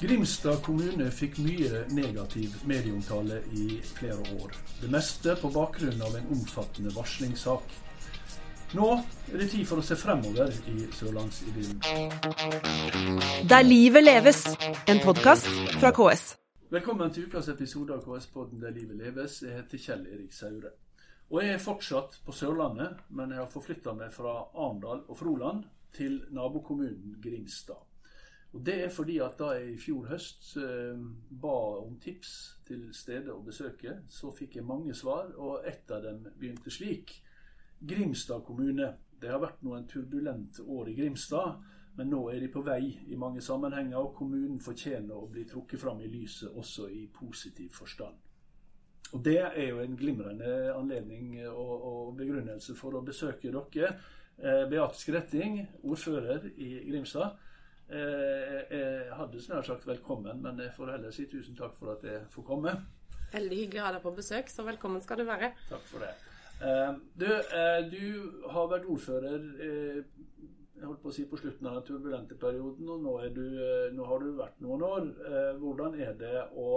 [0.00, 4.52] Grimstad kommune fikk mye negativ medieomtale i flere år.
[4.80, 7.62] Det meste på bakgrunn av en omfattende varslingssak.
[8.74, 8.88] Nå
[9.32, 11.80] er det tid for å se fremover i Sørlandsidyllen.
[13.48, 14.46] Der livet leves,
[14.88, 16.32] en podkast fra KS.
[16.72, 19.42] Velkommen til ukas episode av KS-podden Der livet leves.
[19.44, 20.72] Jeg heter Kjell Erik Saure.
[21.32, 25.62] Og jeg er fortsatt på Sørlandet, men jeg har forflytta meg fra Arendal og Froland
[25.96, 27.80] til nabokommunen Grimstad.
[28.52, 30.98] Og Det er fordi at da jeg i fjor høst eh,
[31.40, 32.34] ba om tips
[32.68, 37.14] til stedet å besøke, så fikk jeg mange svar, og ett av dem begynte slik.
[37.80, 38.90] Grimstad kommune.
[39.16, 41.62] Det har vært noen turbulente år i Grimstad,
[41.96, 45.80] men nå er de på vei i mange sammenhenger, og kommunen fortjener å bli trukket
[45.80, 48.20] fram i lyset også i positiv forstand.
[49.12, 53.92] Og Det er jo en glimrende anledning og, og begrunnelse for å besøke dere.
[54.40, 57.36] Eh, Beate Skretting, ordfører i Grimstad.
[57.92, 62.06] Eh, jeg hadde snart sagt velkommen, men jeg får heller si tusen takk for at
[62.08, 62.72] jeg får komme.
[63.34, 65.52] Veldig hyggelig å ha deg på besøk, så velkommen skal du være.
[65.68, 66.12] Takk for det.
[66.64, 71.76] Eh, du, eh, du har vært ordfører jeg holdt på å si på slutten av
[71.76, 73.44] den turbulente perioden, og nå, du,
[73.94, 75.04] nå har du vært noen år.
[75.60, 76.72] Hvordan er det å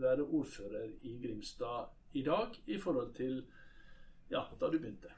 [0.00, 3.42] være ordfører i Grimstad i dag i forhold til
[4.30, 5.12] ja, da du begynte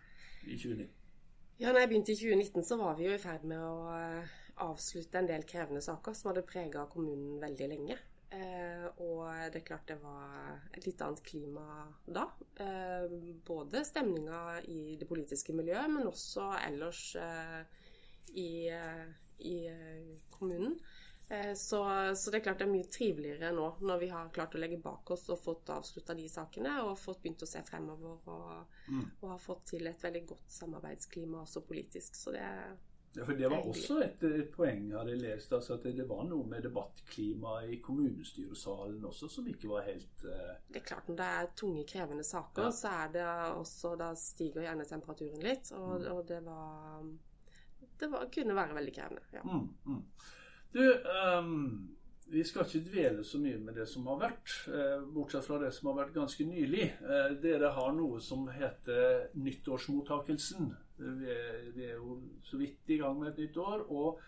[0.46, 0.88] i 2019?
[1.60, 4.32] Ja, når jeg begynte i 2019, så var vi jo i ferd med å eh,
[4.64, 7.98] avslutte en del krevende saker som hadde prega kommunen veldig lenge.
[8.34, 12.26] Eh, og det er klart det var et litt annet klima da.
[12.58, 13.14] Eh,
[13.46, 17.60] både stemninga i det politiske miljøet, men også ellers eh,
[18.34, 19.06] i, eh,
[19.46, 20.74] i eh, kommunen.
[21.28, 24.54] Eh, så, så, det er klart det er mye triveligere nå når vi har klart
[24.54, 28.28] å legge bak oss og fått avslutta de sakene og fått begynt å se fremover
[28.28, 29.06] og, mm.
[29.22, 32.18] og har fått til et veldig godt samarbeidsklima også politisk.
[32.20, 32.44] Så det
[33.14, 36.24] ja, for Det var også et, et poeng jeg hadde lest, altså at det var
[36.26, 40.56] noe med debattklimaet i kommunestyresalen også som ikke var helt uh...
[40.66, 42.72] Det er klart Når det er tunge, krevende saker, ja.
[42.74, 45.70] så er det også Da stiger gjerne temperaturen litt.
[45.78, 46.08] Og, mm.
[46.10, 47.06] og det var
[48.02, 49.28] Det var, kunne være veldig krevende.
[49.32, 49.44] ja.
[49.46, 50.02] Mm, mm.
[50.74, 50.82] Du,
[51.38, 51.88] um,
[52.26, 55.70] vi skal ikke dvele så mye med det som har vært, uh, bortsett fra det
[55.76, 56.88] som har vært ganske nylig.
[57.04, 60.72] Uh, dere har noe som heter nyttårsmottakelsen.
[60.98, 63.86] Vi er, vi er, jo så vidt i gang med et nytt år.
[63.86, 64.18] og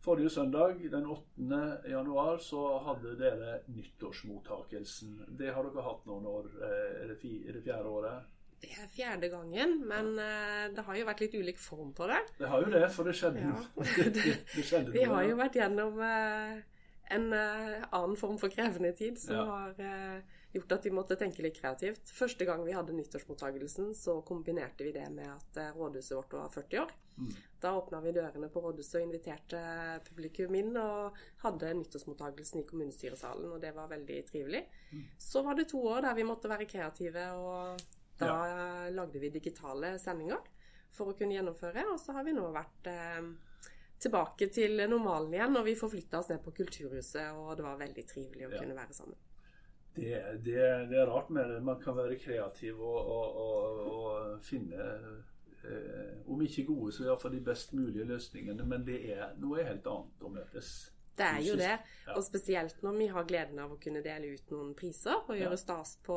[0.00, 1.80] Forrige søndag, den 8.
[1.88, 5.18] januar, så hadde dere nyttårsmottakelsen.
[5.38, 6.46] Det har dere hatt noen år.
[6.56, 7.18] Eh, er det,
[7.52, 8.30] det fjerde året?
[8.60, 12.18] Det er fjerde gangen, men uh, det har jo vært litt ulik form på det.
[12.40, 13.54] Det har jo det, for det skjedde ja.
[13.96, 16.58] det, det skjedde Vi har jo vært gjennom uh,
[17.16, 19.46] en uh, annen form for krevende tid som ja.
[19.48, 20.20] har
[20.52, 22.10] gjort at vi måtte tenke litt kreativt.
[22.12, 26.82] Første gang vi hadde nyttårsmottagelsen, så kombinerte vi det med at rådhuset vårt var 40
[26.82, 26.94] år.
[27.20, 27.30] Mm.
[27.62, 29.60] Da åpna vi dørene på rådhuset og inviterte
[30.08, 34.64] publikum inn og hadde nyttårsmottagelsen i kommunestyresalen, og det var veldig trivelig.
[34.90, 35.06] Mm.
[35.22, 37.84] Så var det to år der vi måtte være kreative og
[38.20, 38.66] da ja.
[38.94, 40.42] lagde vi digitale sendinger
[40.94, 41.86] for å kunne gjennomføre.
[41.92, 43.24] Og så har vi nå vært eh,
[44.00, 47.32] tilbake til normalen igjen, og vi forflytta oss ned på Kulturhuset.
[47.36, 48.62] Og det var veldig trivelig å ja.
[48.62, 49.18] kunne være sammen.
[49.94, 50.14] Det,
[50.46, 50.60] det,
[50.90, 51.58] det, er rart med det.
[51.66, 54.86] Man kan være kreativ og, og, og, og finne
[55.66, 58.66] eh, om ikke gode, så iallfall de best mulige løsningene.
[58.66, 60.74] Men det er noe helt annet å møtes.
[61.20, 61.74] Det er jo det.
[62.14, 65.58] Og spesielt når vi har gleden av å kunne dele ut noen priser og gjøre
[65.60, 66.16] stas på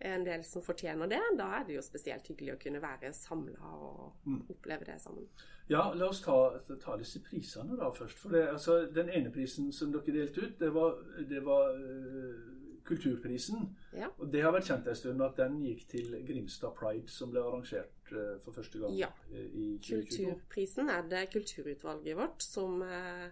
[0.00, 3.72] en del som fortjener det, da er det jo spesielt hyggelig å kunne være samla
[3.76, 4.38] og mm.
[4.54, 5.26] oppleve det sammen.
[5.70, 6.36] Ja, la oss ta,
[6.82, 8.18] ta disse prisene da først.
[8.18, 10.96] For det, altså, Den ene prisen som dere delte ut, det var,
[11.28, 12.48] det var uh,
[12.88, 13.68] Kulturprisen.
[13.94, 14.08] Ja.
[14.18, 17.44] Og det har vært kjent en stund at den gikk til Grimstad Pride, som ble
[17.44, 19.12] arrangert uh, for første gang ja.
[19.30, 20.00] i 2022.
[20.00, 23.28] Kulturprisen er det kulturutvalget vårt som uh,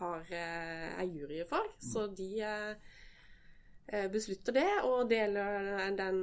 [0.00, 1.68] har er jury for.
[1.78, 1.86] Mm.
[1.92, 2.74] Så de Eh,
[4.12, 5.36] beslutter det og den,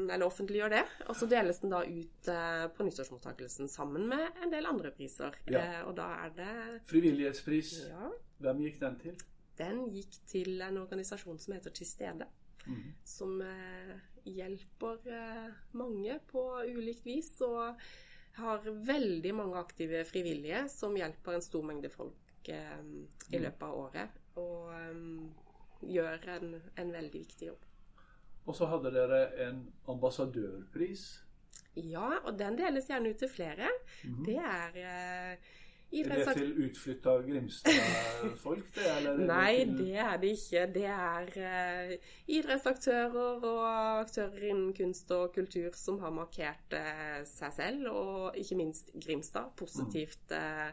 [0.09, 0.83] eller offentliggjør det.
[1.09, 5.37] Og så deles den da ut eh, på nyttårsmottakelsen sammen med en del andre priser.
[5.49, 5.63] Ja.
[5.63, 6.55] Eh, og da er det
[6.89, 7.75] Frivillighetspris.
[7.89, 8.11] Ja.
[8.45, 9.15] Hvem gikk den til?
[9.57, 12.27] Den gikk til en organisasjon som heter Til stede.
[12.65, 12.91] Mm.
[13.05, 13.39] Som
[14.25, 15.09] hjelper
[15.77, 17.31] mange på ulikt vis.
[17.45, 17.79] Og
[18.35, 23.41] har veldig mange aktive frivillige som hjelper en stor mengde folk i mm.
[23.45, 24.21] løpet av året.
[24.35, 25.44] Og
[25.89, 27.65] gjør en, en veldig viktig jobb.
[28.45, 31.05] Og så hadde dere en ambassadørpris.
[31.75, 33.69] Ja, og den deles gjerne ut til flere.
[34.03, 34.25] Mm -hmm.
[34.25, 35.37] Det er
[35.91, 38.97] Er det til utflytta Grimstad-folk, det?
[38.97, 40.73] Eller Nei, det er det ikke.
[40.73, 41.27] Det er
[41.91, 41.97] uh,
[42.27, 48.55] idrettsaktører og aktører innen kunst og kultur som har markert uh, seg selv, og ikke
[48.55, 50.71] minst Grimstad, positivt uh,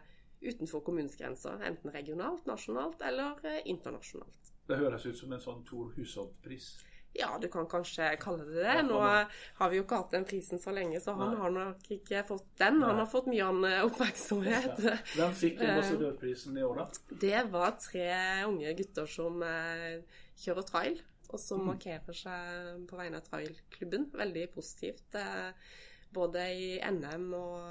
[0.49, 1.61] utenfor kommunens grenser.
[1.67, 4.42] Enten regionalt, nasjonalt eller internasjonalt.
[4.72, 6.72] Det høres ut som en sånn Tor Hushovd-pris.
[7.14, 8.76] Ja, du kan kanskje kalle det det.
[8.88, 11.40] Nå har vi jo ikke hatt den prisen så lenge, så han Nei.
[11.42, 12.80] har nok ikke fått den.
[12.80, 14.80] Han har fått mye annen oppmerksomhet.
[14.80, 14.96] Ja.
[15.19, 17.16] Hvem fikk ambassadørprisen i år, da?
[17.26, 18.08] Det var tre
[18.48, 20.00] unge gutter som eh,
[20.40, 21.69] kjører trail, og som mm.
[21.74, 24.08] markerer seg på vegne av trailklubben.
[24.16, 25.20] Veldig positivt.
[25.20, 25.76] Eh,
[26.16, 27.69] både i NM og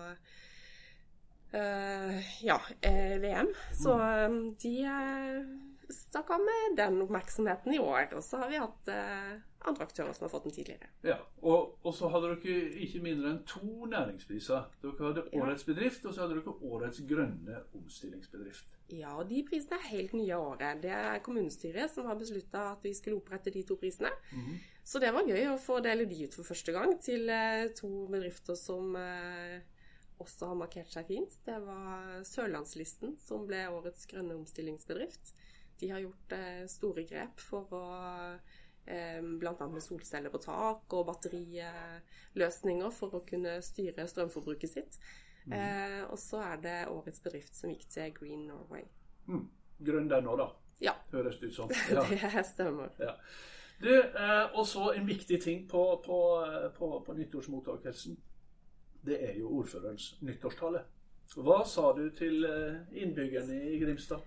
[1.54, 3.52] uh, ja, VM.
[3.78, 4.40] Så mm.
[4.62, 4.76] de
[5.96, 8.12] stakk av med den oppmerksomheten i år.
[8.18, 9.32] Og så har vi hatt eh,
[9.70, 10.90] andre aktører som har fått den tidligere.
[11.06, 12.56] Ja, Og, og så hadde dere
[12.86, 14.70] ikke mindre enn to næringspriser.
[14.82, 18.78] Dere hadde Årets bedrift, og så hadde dere Årets grønne omstillingsbedrift.
[18.92, 20.82] Ja, og de prisene er helt nye av året.
[20.84, 24.12] Det er kommunestyret som har beslutta at vi skulle opprette de to prisene.
[24.32, 24.58] Mm -hmm.
[24.84, 28.08] Så det var gøy å få dele de ut for første gang til eh, to
[28.08, 29.62] bedrifter som eh,
[30.22, 31.38] også har markert seg fint.
[31.46, 35.34] Det var Sørlandslisten som ble årets grønne omstillingsbedrift.
[35.82, 37.86] De har gjort eh, store grep for å
[38.86, 39.68] eh, Bl.a.
[39.68, 45.00] med solceller på tak og batteriløsninger for å kunne styre strømforbruket sitt.
[45.48, 45.56] Mm.
[45.58, 48.86] Eh, og så er det årets bedrift som gikk til Green Norway.
[49.26, 49.48] Mm.
[49.82, 50.52] Grønn den nå, da.
[50.86, 50.94] Ja.
[51.16, 51.74] Høres det ut som.
[51.96, 52.06] Ja.
[52.06, 52.94] det stemmer.
[53.02, 53.16] Ja.
[53.82, 56.20] Du, eh, og så en viktig ting på, på,
[56.78, 58.20] på, på nyttårsmottakelsen.
[59.02, 60.84] Det er jo ordførerens nyttårstale.
[61.42, 62.46] Hva sa du til
[62.94, 64.22] innbyggerne i Grimstad?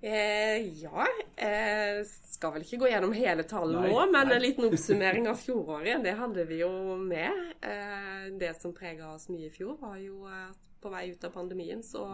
[0.00, 1.06] Eh, ja.
[1.36, 4.36] Eh, skal vel ikke gå gjennom hele talen nå, men nei.
[4.36, 6.70] en liten oppsummering av fjoråret, det hadde vi jo
[7.02, 7.34] med.
[7.66, 11.34] Eh, det som prega oss mye i fjor, var jo at på vei ut av
[11.34, 12.04] pandemien så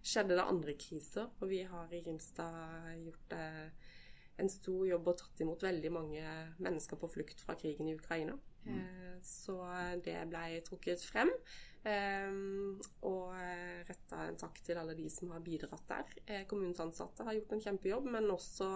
[0.00, 1.28] skjedde det andre kriser.
[1.40, 3.90] Og vi har i Grimstad gjort eh,
[4.40, 8.38] en stor jobb og tatt imot veldig mange mennesker på flukt fra krigen i Ukraina.
[8.64, 8.78] Mm.
[8.78, 9.58] Eh, så
[10.04, 11.32] det blei trukket frem.
[11.80, 12.74] Um,
[13.08, 13.30] og
[13.88, 16.10] retta en takk til alle de som har bidratt der.
[16.26, 18.68] Eh, kommunens ansatte har gjort en kjempejobb, men også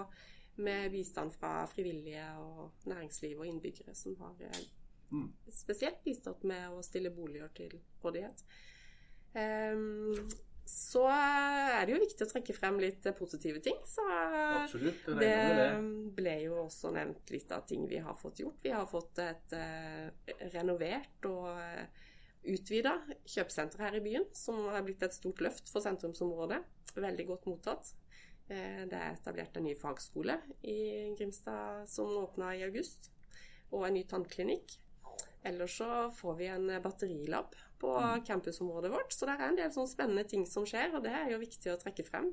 [0.64, 4.62] med bistand fra frivillige og næringsliv og innbyggere som har eh,
[5.10, 5.28] mm.
[5.52, 8.44] spesielt bistått med å stille boliger til rådighet.
[9.34, 10.14] Um,
[10.64, 13.76] så er det jo viktig å trekke frem litt positive ting.
[13.84, 15.66] Så Absolutt, det, det
[16.16, 18.62] ble jo også nevnt litt av ting vi har fått gjort.
[18.64, 20.06] Vi har fått et uh,
[20.54, 22.03] renovert og uh,
[22.44, 22.94] utvida
[23.24, 26.60] kjøpesenter her i byen, som har blitt et stort løft for sentrumsområdet.
[26.94, 27.92] Veldig godt mottatt.
[28.48, 30.36] Eh, det er etablert en ny fagskole
[30.68, 30.78] i
[31.18, 33.10] Grimstad som åpna i august,
[33.72, 34.76] og en ny tannklinikk.
[35.44, 38.24] Ellers så får vi en batterilab på mm.
[38.28, 41.32] campusområdet vårt, så det er en del sånne spennende ting som skjer, og det er
[41.32, 42.30] jo viktig å trekke frem.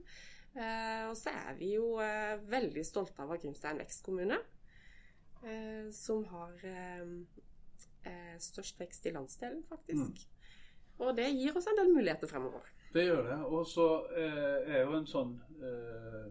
[0.51, 4.41] Eh, og så er vi jo eh, veldig stolte av at Grimstad er en vekstkommune.
[5.97, 6.51] Som har
[8.07, 10.21] eh, størst vekst i landsdelen, faktisk.
[10.21, 11.01] Mm.
[11.01, 12.69] Og det gir oss en del muligheter fremover.
[12.93, 13.39] Det gjør det.
[13.47, 13.87] Og så
[14.17, 16.25] eh, er jo en sånn eh,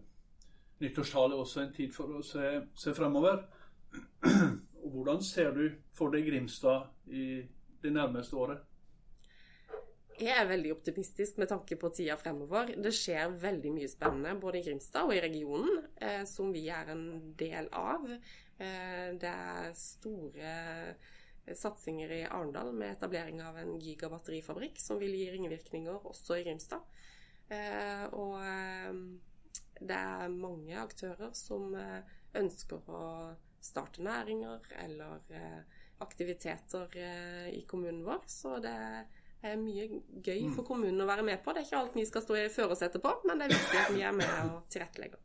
[0.81, 3.43] nyttårstale også en tid for å se, se fremover.
[4.81, 7.41] Og hvordan ser du for deg Grimstad i
[7.81, 8.67] det nærmeste året?
[10.21, 12.75] Jeg er veldig optimistisk med tanke på tida fremover.
[12.77, 16.91] Det skjer veldig mye spennende både i Grimstad og i regionen, eh, som vi er
[16.93, 18.05] en del av.
[18.61, 20.53] Eh, det er store
[21.55, 26.85] satsinger i Arendal med etablering av en gigabatterifabrikk som vil gi ringvirkninger også i Grimstad.
[27.51, 28.99] Eh, og eh,
[29.81, 33.05] det er mange aktører som eh, ønsker å
[33.61, 35.19] starte næringer eller
[36.01, 36.95] aktiviteter
[37.53, 38.23] i kommunen vår.
[38.25, 39.85] Så det er mye
[40.17, 40.67] gøy for mm.
[40.71, 41.53] kommunen å være med på.
[41.53, 43.93] Det er ikke alt vi skal stå i førersetet på, men det er viktig at
[43.93, 45.21] vi er med og tilrettelegger.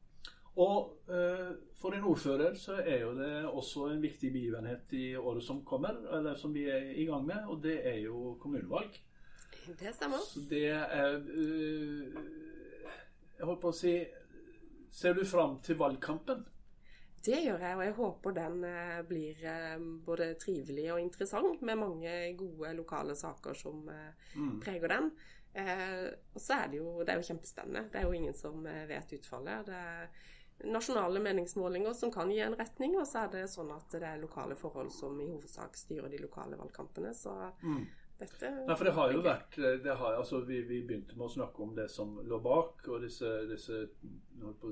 [0.56, 5.44] Og eh, for en ordfører så er jo det også en viktig begivenhet i året
[5.44, 8.96] som kommer, eller som vi er i gang med, og det er jo kommunevalg.
[9.66, 10.22] Det stemmer.
[10.24, 12.20] Så det er eh,
[13.36, 13.96] Jeg holdt på å si
[14.96, 16.46] Ser du fram til valgkampen?
[17.26, 21.76] Det gjør jeg, og jeg håper den uh, blir uh, både trivelig og interessant, med
[21.76, 24.54] mange gode lokale saker som mm.
[24.62, 25.10] preger den.
[25.56, 27.82] og så er det jo det er jo kjempespennende.
[27.92, 29.66] Det er jo ingen som vet utfallet.
[29.66, 30.08] Det er
[30.64, 34.22] nasjonale meningsmålinger som kan gi en retning, og så er det sånn at det er
[34.22, 37.12] lokale forhold som i hovedsak styrer de lokale valgkampene.
[37.14, 37.82] Så mm.
[38.20, 41.62] dette Nei, for det har jo vært har, altså, vi, vi, begynte med å snakke
[41.62, 43.84] om det som lå bak, og disse, disse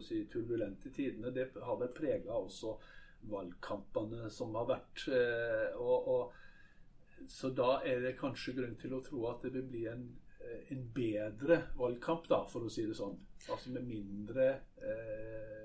[0.00, 1.34] si, turbulente tidene.
[1.34, 2.78] Det har vel prega også
[3.30, 5.06] valgkampene som har vært.
[5.08, 9.68] Eh, og, og, så da er det kanskje grunn til å tro at det vil
[9.68, 10.08] bli en
[10.72, 13.16] en bedre valgkamp, da, for å si det sånn.
[13.52, 14.46] Altså med mindre
[14.80, 15.64] eh,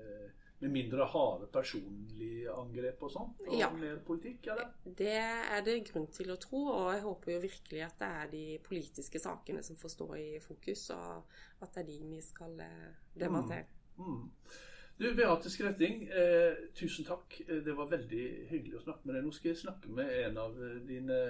[0.60, 3.30] med mindre harde personlige angrep og sånn?
[3.46, 3.70] Og ja.
[3.72, 4.74] mer politikk, eller?
[4.84, 8.32] Det er det grunn til å tro, og jeg håper jo virkelig at det er
[8.34, 12.60] de politiske sakene som får stå i fokus, og at det er de vi skal
[12.66, 12.90] eh,
[13.24, 13.64] debattere.
[13.96, 14.18] Mm.
[14.18, 14.26] Mm.
[15.00, 17.40] Du, Beate Skretting, eh, tusen takk.
[17.48, 19.22] Eh, det var veldig hyggelig å snakke med deg.
[19.24, 21.20] Nå skal jeg snakke med en av eh, dine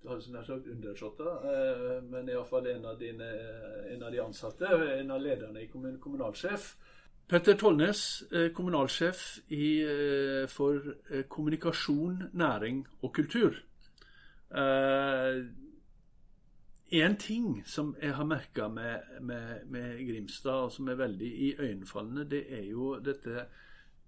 [0.00, 4.70] sagt undersåtter, eh, men iallfall en, av eh, en av de ansatte.
[4.96, 6.70] En av lederne i kommunen, kommunalsjef.
[7.28, 8.24] Petter Tollnes,
[8.56, 9.20] kommunalsjef
[9.52, 9.66] i,
[10.48, 10.80] for
[11.32, 13.60] kommunikasjon, næring og kultur.
[14.56, 15.44] Eh,
[17.00, 22.26] en ting som jeg har merka med, med, med, Grimstad, og som er veldig iøynefallende,
[22.28, 23.46] det er jo dette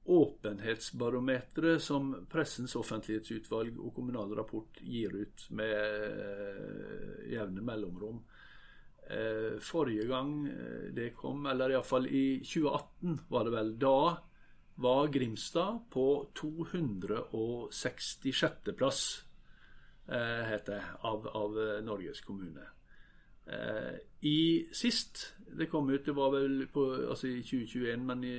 [0.05, 8.21] åpenhetsbarometeret som Pressens offentlighetsutvalg og Kommunal Rapport gir ut med uh, jevne mellomrom.
[9.05, 14.17] Uh, forrige gang eh, det kom, eller iallfall i 2018 var det vel, da
[14.85, 18.59] var Grimstad på 266.
[18.77, 19.25] plass,
[20.11, 22.67] uh, het det, av, av Norges kommune.
[23.47, 28.39] Eh, I sist det kom ut, det var vel på, altså i 2021, men i,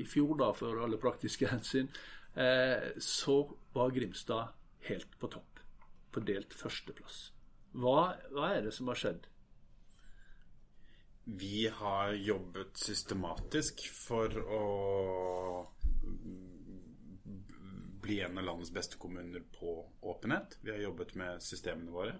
[0.00, 1.90] i fjor, da, for alle praktiske hensyn,
[2.34, 3.42] eh, så
[3.76, 4.54] var Grimstad
[4.88, 5.60] helt på topp.
[6.12, 7.18] På delt førsteplass.
[7.78, 9.28] Hva, hva er det som har skjedd?
[11.28, 14.62] Vi har jobbet systematisk for å
[18.08, 20.56] bli en av landets beste kommuner på åpenhet.
[20.64, 22.14] Vi har jobbet med systemene våre.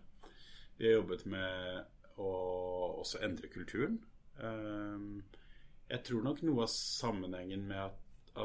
[0.77, 2.33] Vi har jobbet med å
[3.01, 3.97] også endre kulturen.
[4.45, 5.23] Ehm,
[5.89, 8.43] jeg tror nok noe av sammenhengen med at,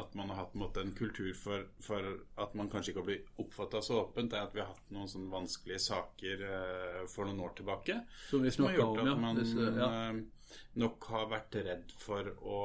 [0.00, 2.08] at man har hatt en, en kultur for, for,
[2.40, 5.10] at man kanskje ikke har blitt oppfatta så åpent, er at vi har hatt noen
[5.10, 7.98] sånne vanskelige saker eh, for noen år tilbake.
[8.30, 9.18] Som vi snakka om, ja.
[9.20, 9.90] Man Disse, ja.
[10.08, 12.62] Eh, nok har vært redd for å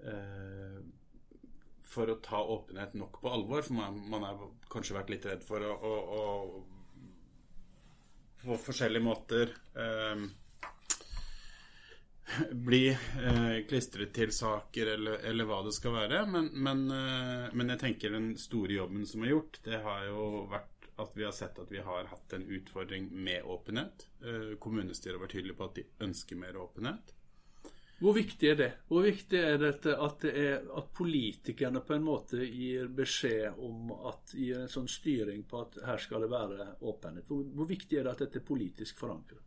[0.00, 0.80] eh,
[1.90, 3.62] for å ta åpenhet nok på alvor.
[3.66, 6.22] For man, man har kanskje vært litt redd for å, å, å
[8.40, 10.22] på forskjellige måter eh,
[12.50, 16.24] bli eh, klistret til saker eller, eller, hva det skal være.
[16.30, 20.26] Men, men, eh, men, jeg tenker den store jobben som er gjort, det har jo
[20.50, 24.06] vært at vi har sett at vi har hatt en utfordring med åpenhet.
[24.24, 27.14] Eh, kommunestyret har vært tydelig på at de ønsker mer åpenhet.
[28.00, 28.70] Hvor viktig er det?
[28.88, 33.92] Hvor viktig er det at, det er, at politikerne på en måte gir beskjed om
[34.08, 37.28] at gir en sånn styring på at her skal det være åpenhet?
[37.28, 39.44] Hvor, hvor viktig er det at dette er politisk forankret?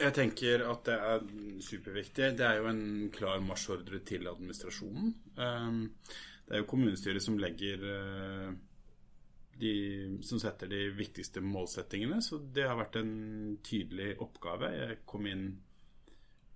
[0.00, 1.24] Jeg tenker at det er
[1.64, 2.30] superviktig.
[2.36, 5.14] Det er jo en klar marsjordre til administrasjonen.
[5.40, 5.80] Ehm,
[6.48, 8.46] det er jo kommunestyret som legger eh,
[9.60, 9.72] de,
[10.24, 13.12] som setter de viktigste målsettingene, så det har vært en
[13.64, 14.72] tydelig oppgave.
[14.76, 15.44] Jeg kom inn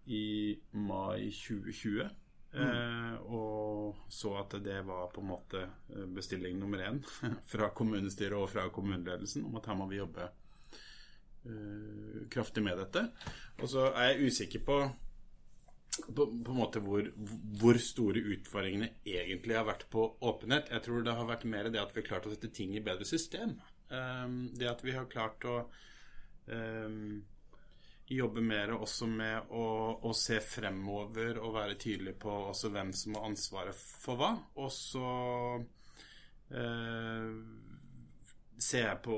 [0.07, 2.09] i mai 2020.
[2.55, 2.63] Mm.
[2.63, 7.01] Eh, og så at det var på en måte eh, bestilling nummer én
[7.53, 13.09] fra kommunestyret og fra kommuneledelsen om at her må vi jobbe eh, kraftig med dette.
[13.59, 14.79] Og så er jeg usikker på
[15.95, 17.07] på, på en måte hvor,
[17.61, 20.73] hvor, store utfordringene egentlig har vært på åpenhet.
[20.73, 22.83] Jeg tror det har vært mer det at vi har klart å sette ting i
[22.85, 23.57] bedre system.
[23.93, 25.61] Um, det at vi har klart å
[26.51, 27.23] um,
[28.07, 29.67] jobbe mer også med å,
[30.05, 34.33] å, se fremover og være tydelig på hvem som har ansvaret for hva.
[34.61, 35.13] Og så
[36.53, 37.31] eh,
[38.61, 39.17] ser jeg på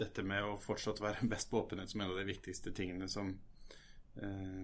[0.00, 3.32] dette med å fortsatt være best på åpenhet som en av de viktigste tingene som
[3.32, 4.60] eh,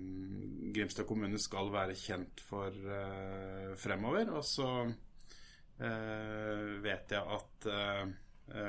[0.77, 2.69] Grimstad kommune skal være kjent for
[3.01, 4.35] eh, fremover.
[4.37, 8.05] Og så eh, vet jeg at eh,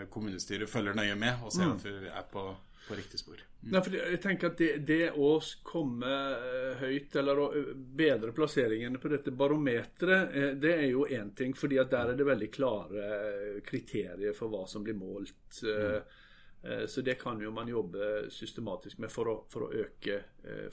[0.09, 1.75] kommunestyret følger nøye med og ser mm.
[1.75, 2.47] at vi er på
[2.87, 3.35] på riktig spor.
[3.61, 3.71] Mm.
[3.71, 5.31] Nei, for jeg tenker at det, det, å
[5.67, 7.47] komme eh, høyt, eller å
[7.99, 11.55] bedre plasseringene på dette barometeret, eh, det er jo én ting.
[11.57, 13.09] fordi at der er det veldig klare
[13.65, 15.61] kriterier for hva som blir målt.
[15.63, 16.15] Mm.
[16.89, 20.17] Så det kan jo man jobbe systematisk med for å, for å øke,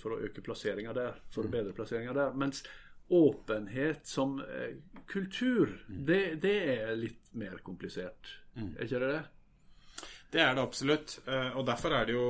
[0.01, 1.21] for å øke plasseringa der.
[1.31, 1.53] For å mm.
[1.53, 2.33] bedre plasseringa der.
[2.41, 2.65] Mens
[3.13, 4.39] åpenhet som
[5.07, 6.01] kultur, mm.
[6.09, 8.33] det, det er litt mer komplisert.
[8.55, 8.75] Mm.
[8.77, 9.23] Er ikke det det?
[10.35, 11.17] Det er det absolutt.
[11.31, 12.27] Eh, og derfor er det jo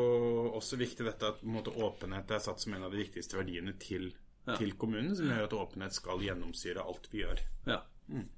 [0.58, 4.10] også viktig dette at måte, åpenhet er satt som en av de viktigste verdiene til,
[4.44, 4.58] ja.
[4.58, 7.40] til kommunen, som gjør at åpenhet skal gjennomsyre alt vi gjør.
[7.70, 7.80] Ja.
[8.12, 8.28] Mm.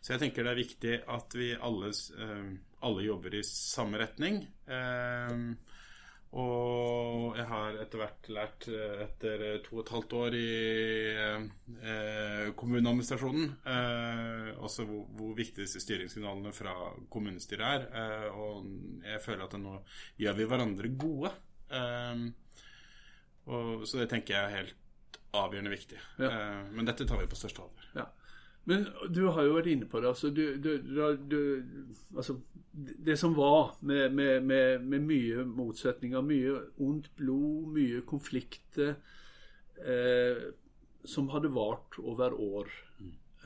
[0.00, 2.50] Så jeg tenker det er viktig at vi alle, eh,
[2.84, 4.42] alle jobber i samme retning.
[6.32, 10.48] Eh, Og jeg har etter hvert lært, eh, etter to og et halvt år i
[11.82, 16.74] eh, kommuneadministrasjonen, eh, også hvor, hvor viktig disse styringssignalene fra
[17.10, 17.86] kommunestyret er.
[17.92, 18.66] Eh, og
[19.04, 19.78] jeg føler at nå
[20.20, 21.32] gjør vi hverandre gode.
[21.70, 22.26] Eh,
[23.48, 25.98] og, så det tenker jeg er helt avgjørende viktig.
[26.18, 26.28] Ja.
[26.32, 27.77] Eh, men dette tar vi på største alvor.
[28.68, 30.10] Men du har jo vært inne på det.
[30.10, 30.74] Altså, du, du,
[31.30, 31.38] du,
[32.16, 32.36] altså
[32.72, 38.98] det som var med, med, med, med, mye motsetninger, mye ondt blod, mye konflikter
[39.80, 40.50] eh,
[41.08, 42.76] som hadde vart over år.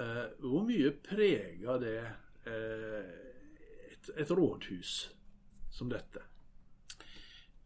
[0.03, 1.97] Eh, hvor mye prega det
[2.51, 3.15] eh,
[3.93, 4.97] et, et rådhus
[5.71, 6.32] som dette?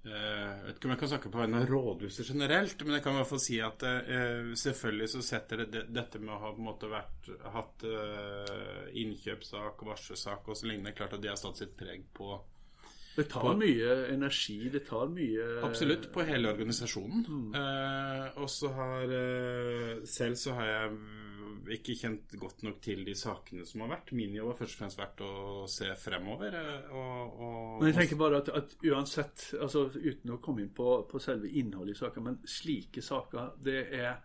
[0.07, 3.05] Eh, jeg vet ikke om jeg kan snakke på vegne av rådhuset generelt, men jeg
[3.05, 6.43] kan i hvert fall si at uh, selvfølgelig så setter det, det, dette med å
[6.45, 11.33] ha på en måte vært, hatt uh, innkjøpssak, varslesak og så lignende, klart at de
[11.33, 12.37] har satt sitt preg på
[13.17, 17.23] det tar på, mye energi, det tar mye Absolutt, på hele organisasjonen.
[17.25, 17.55] Mm.
[17.57, 19.15] Uh, og så har
[20.05, 20.99] Selv så har jeg
[21.77, 24.13] ikke kjent godt nok til de sakene som har vært.
[24.17, 25.33] Min jobb har først og fremst vært å
[25.71, 26.57] se fremover.
[26.61, 30.73] Eh, og, og, men jeg tenker bare at, at, uansett, altså uten å komme inn
[30.77, 34.17] på, på selve innholdet i saker, men slike saker, det er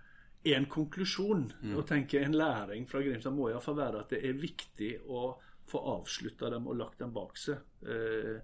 [0.56, 1.48] en konklusjon.
[1.62, 1.78] Mm.
[1.78, 5.32] Og tenke En læring fra Grimstad må iallfall være at det er viktig å
[5.72, 7.62] få avslutta dem og lagt dem bak seg.
[7.88, 8.40] Eh,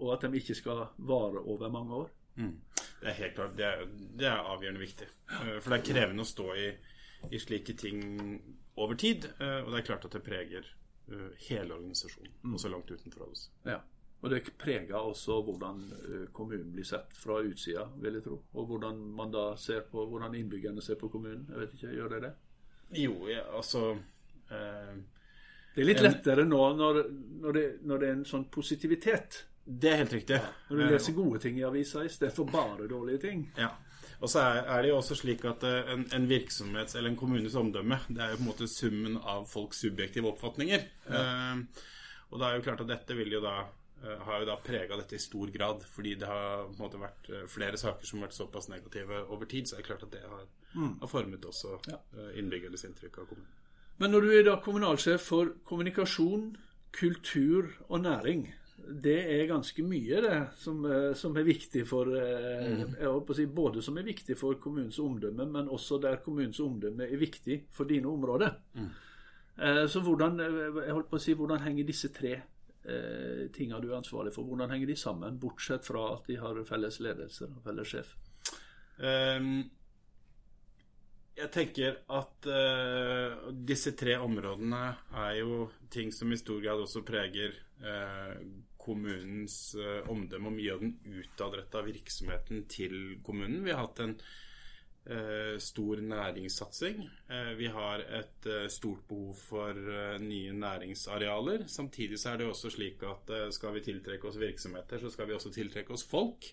[0.00, 2.10] og at de ikke skal vare over mange år.
[2.40, 2.56] Mm.
[3.00, 3.84] Det er helt klart, det er,
[4.18, 5.08] det er avgjørende viktig.
[5.32, 6.66] Eh, for det er krevende å stå i
[7.30, 8.02] i slike ting
[8.80, 9.28] over tid.
[9.38, 10.66] Eh, og det er klart at det preger
[11.10, 12.54] eh, hele organisasjonen, mm.
[12.54, 13.48] også langt utenfor oss.
[13.66, 13.80] Ja.
[14.20, 18.40] Og det preger også hvordan eh, kommunen blir sett fra utsida, vil jeg tro.
[18.52, 21.46] Og hvordan man da ser på, hvordan innbyggerne ser på kommunen.
[21.48, 22.32] Jeg vet ikke, Gjør det det?
[23.00, 23.92] Jo, ja, altså
[24.50, 24.96] eh,
[25.74, 27.04] Det er litt lettere nå når,
[27.40, 29.44] når, det, når, det, er en sånn positivitet.
[29.64, 30.40] Det er helt riktig.
[30.68, 33.46] Når du leser gode ting i avisa i stedet for bare dårlige ting.
[33.56, 33.70] Ja.
[34.20, 37.18] Og så er, er, det jo også slik at eh, en, en, virksomhets eller en
[37.18, 40.84] kommunes omdømme det er jo på en måte summen av folks subjektive oppfatninger.
[41.08, 41.22] Ja.
[41.56, 41.86] Uh,
[42.30, 44.98] og det er jo klart at dette vil jo da uh, har jo da prega
[45.00, 45.86] dette i stor grad.
[45.88, 49.48] Fordi det har på en måte vært flere saker som har vært såpass negative over
[49.50, 49.66] tid.
[49.66, 50.98] Så er det klart at det har, mm.
[51.00, 51.98] har formet også ja.
[52.36, 53.56] innbyggernes inntrykk av kommunen.
[54.00, 56.54] Men når du er da kommunalsjef for kommunikasjon,
[56.96, 58.46] kultur og næring,
[59.02, 63.34] det er ganske mye, det, som, eh, som er viktig for eh, mm.
[63.36, 67.62] si, Både som er viktig for kommunens omdømme, men også der kommunens omdømme er viktig
[67.74, 68.56] for dine områder.
[68.74, 68.88] Mm.
[69.60, 73.90] Eh, så hvordan jeg holdt på å si, hvordan henger disse tre eh, tingene du
[73.90, 75.38] er ansvarlig for, hvordan henger de sammen?
[75.40, 78.16] Bortsett fra at de har felles ledelse og felles sjef.
[79.00, 79.62] Um,
[81.40, 84.80] jeg tenker at uh, disse tre områdene
[85.22, 88.34] er jo ting som i stor grad også preger uh,
[88.80, 93.64] kommunens uh, omdømme og mye av den utadretta virksomheten til kommunen.
[93.64, 97.02] Vi har hatt en uh, stor næringssatsing.
[97.30, 99.80] Uh, vi har et stort behov for
[100.22, 101.66] nye næringsarealer.
[101.68, 105.36] Samtidig så er det også slik at skal vi tiltrekke oss virksomheter, så skal vi
[105.36, 106.52] også tiltrekke oss folk.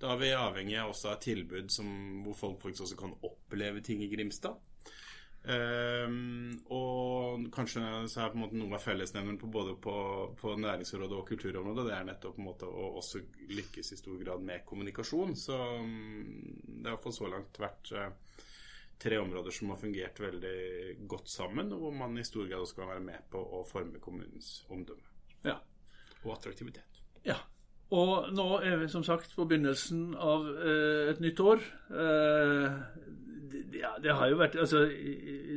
[0.00, 1.92] Da er vi avhengig av også av tilbud som,
[2.24, 4.56] hvor folk faktisk også kan oppleve ting i Grimstad.
[5.46, 9.94] Um, og kanskje så er på en måte noe av fellesnevneren på både på,
[10.40, 11.84] på, næringsrådet og kulturområdet.
[11.86, 13.22] Det er nettopp på en måte å også
[13.54, 15.36] lykkes i stor grad med kommunikasjon.
[15.38, 16.24] Så um,
[16.66, 18.08] det har iallfall så langt vært uh,
[18.98, 20.56] tre områder som har fungert veldig
[21.06, 24.02] godt sammen, og hvor man i stor grad også kan være med på å forme
[24.02, 25.60] kommunens omdømme ja.
[26.24, 27.04] og attraktivitet.
[27.26, 27.38] Ja.
[27.94, 31.62] Og nå er vi som sagt på begynnelsen av uh, et nytt år.
[31.86, 32.82] Uh,
[33.72, 34.82] ja, det har jo vært altså,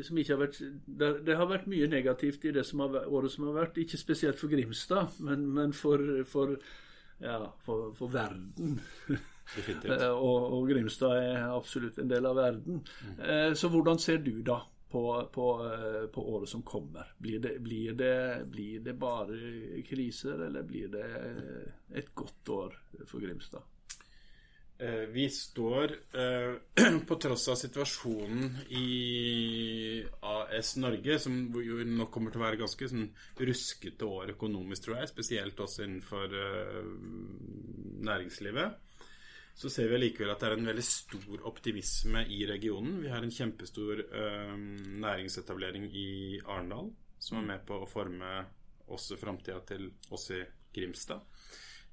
[0.05, 3.33] som ikke har vært det, det, har vært mye negativt i det som har, året
[3.33, 3.79] som har vært.
[3.81, 6.55] Ikke spesielt for Grimstad, men, men for, for,
[7.23, 8.79] ja, for, for verden.
[9.49, 12.83] Eh, og, og, Grimstad er absolutt en del av verden.
[12.85, 13.15] Mm.
[13.17, 14.59] Eh, så hvordan ser du da
[14.91, 15.01] på,
[15.33, 17.09] på, eh, på året som kommer?
[17.17, 21.07] Blir det, blir, det, blir det bare kriser, eller blir det
[21.97, 22.77] et godt år
[23.09, 23.65] for Grimstad?
[24.81, 32.31] Eh, vi står, eh, på tross av situasjonen i AS Norge, som jo nok kommer
[32.31, 33.09] til å være ganske sånn
[33.43, 36.87] ruskete år økonomisk, tror jeg, spesielt også innenfor eh,
[38.07, 38.95] næringslivet,
[39.59, 43.01] så ser vi allikevel at det er en veldig stor optimisme i regionen.
[43.03, 44.05] Vi har en kjempestor
[45.03, 46.11] næringsetablering i
[46.45, 48.37] Arendal, som er med på å forme
[48.87, 50.39] også framtida til oss i
[50.71, 51.27] Grimstad.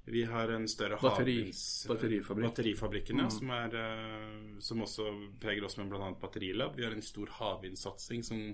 [0.07, 1.41] Vi har en større Batteri,
[1.89, 2.47] batterifabrikk.
[2.47, 3.31] batterifabrikkene, mm.
[3.35, 5.09] som, er, uh, som, også
[5.41, 6.13] preger oss med bl.a.
[6.21, 6.77] batterilab.
[6.79, 8.45] Vi har en stor havvindsatsing som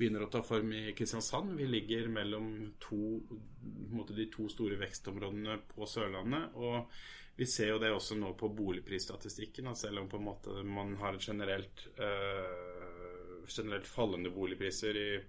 [0.00, 1.54] begynner å ta form i Kristiansand.
[1.60, 2.50] Vi ligger mellom
[2.82, 3.20] to,
[4.10, 6.56] de to store vekstområdene på Sørlandet.
[6.58, 6.90] og
[7.40, 9.70] vi ser jo det også nå på boligprisstatistikken.
[9.70, 15.20] at Selv om man har et generelt, øh, generelt fallende boligpriser i,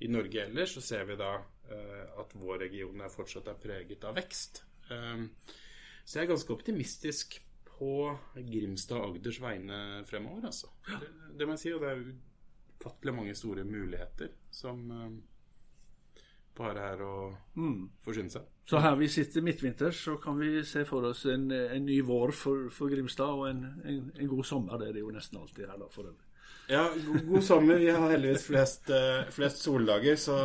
[0.00, 4.04] i, Norge ellers, så ser vi da uh, at vår region er fortsatt er preget
[4.04, 4.64] av vekst.
[4.90, 5.56] Uh,
[6.04, 7.38] så jeg er ganske optimistisk
[7.70, 7.94] på
[8.34, 10.72] Grimstad og Agders vegne fremover, altså.
[10.90, 11.74] Det, det må jeg si.
[11.74, 12.06] Og det er
[12.80, 14.88] ufattelig mange store muligheter som
[16.60, 17.14] bare er å
[17.56, 18.02] mm.
[18.04, 18.48] forsyne seg.
[18.68, 22.34] Så her vi sitter midtvinters, så kan vi se for oss en, en ny vår
[22.36, 24.78] for, for Grimstad, og en, en, en, god sommer.
[24.80, 26.26] Det er det jo nesten alltid her, da, for øvrig.
[26.70, 26.84] Ja,
[27.26, 27.80] god, sommer.
[27.82, 30.36] Vi har heldigvis flest, uh, flest soldager, så,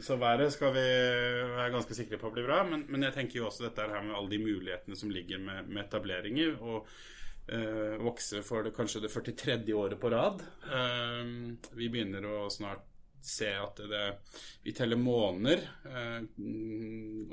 [0.00, 0.84] så, været skal vi
[1.58, 2.62] være ganske sikre på blir bra.
[2.68, 5.68] Men, men, jeg tenker jo også dette her med alle de mulighetene som ligger med,
[5.68, 6.56] med etableringer.
[6.62, 6.88] og
[7.52, 9.60] uh, vokse for det, kanskje det 43.
[9.76, 10.40] året på rad.
[10.72, 12.88] Uh, vi begynner å snart
[13.24, 14.18] se at det,
[14.62, 15.62] vi teller måneder.
[15.84, 16.22] Eh,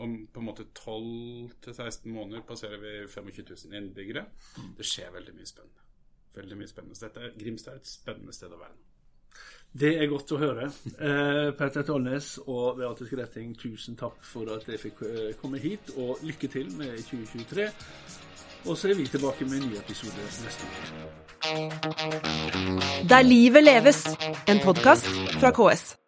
[0.03, 4.25] om på en måte 12-16 måneder passerer vi 25 000 innbyggere.
[4.77, 5.90] Det skjer veldig mye spennende.
[6.35, 6.99] Veldig mye spennende.
[7.01, 8.87] Dette, Grimstad er et spennende sted å være nå.
[9.71, 10.65] Det er godt å høre.
[10.99, 15.93] Eh, Petter Tollnes og Beate Skretting, tusen takk for at jeg fikk eh, komme hit,
[15.95, 17.69] og lykke til med 2023.
[18.67, 20.83] Og så er vi tilbake med en ny episode neste uke.
[23.09, 24.03] Der livet leves,
[24.47, 25.07] en podkast
[25.39, 26.00] fra KS.